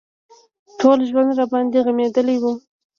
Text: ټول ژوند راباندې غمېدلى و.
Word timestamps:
ټول 0.79 0.97
ژوند 1.09 1.29
راباندې 1.39 1.79
غمېدلى 1.85 2.35
و. 2.41 2.43